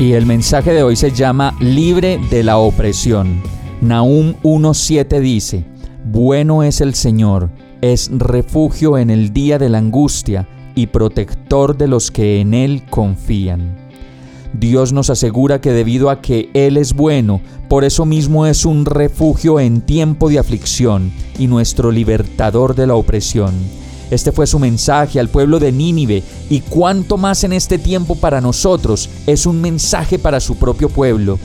[0.00, 3.42] Y el mensaje de hoy se llama Libre de la opresión.
[3.82, 5.64] Nahum 1.7 dice,
[6.06, 7.50] Bueno es el Señor
[7.80, 12.82] es refugio en el día de la angustia y protector de los que en Él
[12.88, 13.76] confían.
[14.52, 18.84] Dios nos asegura que debido a que Él es bueno, por eso mismo es un
[18.84, 23.54] refugio en tiempo de aflicción y nuestro libertador de la opresión.
[24.10, 28.40] Este fue su mensaje al pueblo de Nínive y cuanto más en este tiempo para
[28.40, 31.38] nosotros es un mensaje para su propio pueblo.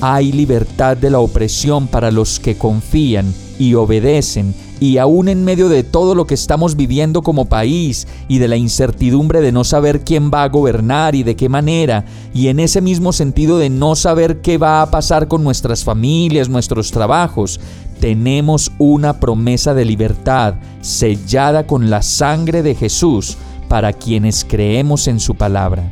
[0.00, 5.68] Hay libertad de la opresión para los que confían y obedecen y aún en medio
[5.68, 10.04] de todo lo que estamos viviendo como país y de la incertidumbre de no saber
[10.04, 13.94] quién va a gobernar y de qué manera, y en ese mismo sentido de no
[13.94, 17.60] saber qué va a pasar con nuestras familias, nuestros trabajos,
[18.00, 23.36] tenemos una promesa de libertad sellada con la sangre de Jesús
[23.68, 25.90] para quienes creemos en su palabra.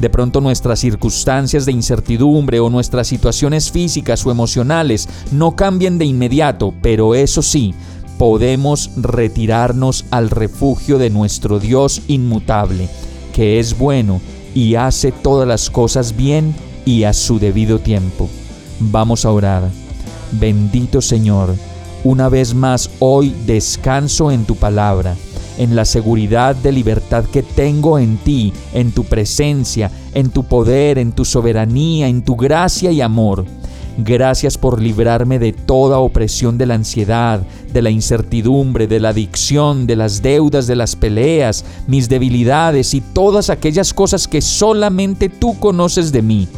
[0.00, 6.04] De pronto nuestras circunstancias de incertidumbre o nuestras situaciones físicas o emocionales no cambian de
[6.04, 7.74] inmediato, pero eso sí,
[8.18, 12.88] podemos retirarnos al refugio de nuestro Dios inmutable,
[13.32, 14.20] que es bueno
[14.54, 18.28] y hace todas las cosas bien y a su debido tiempo.
[18.80, 19.83] Vamos a orar.
[20.32, 21.54] Bendito Señor,
[22.02, 25.16] una vez más hoy descanso en tu palabra,
[25.58, 30.98] en la seguridad de libertad que tengo en ti, en tu presencia, en tu poder,
[30.98, 33.44] en tu soberanía, en tu gracia y amor.
[33.96, 37.40] Gracias por librarme de toda opresión de la ansiedad,
[37.72, 43.00] de la incertidumbre, de la adicción, de las deudas, de las peleas, mis debilidades y
[43.00, 46.48] todas aquellas cosas que solamente tú conoces de mí.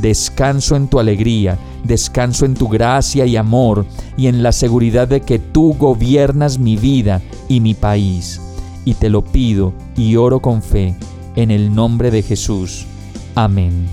[0.00, 3.84] Descanso en tu alegría, descanso en tu gracia y amor
[4.16, 8.40] y en la seguridad de que tú gobiernas mi vida y mi país.
[8.84, 10.94] Y te lo pido y oro con fe,
[11.34, 12.86] en el nombre de Jesús.
[13.34, 13.88] Amén.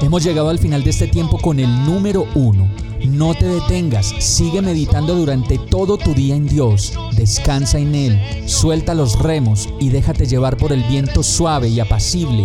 [0.00, 2.68] Hemos llegado al final de este tiempo con el número uno.
[3.08, 8.94] No te detengas, sigue meditando durante todo tu día en Dios, descansa en Él, suelta
[8.94, 12.44] los remos y déjate llevar por el viento suave y apacible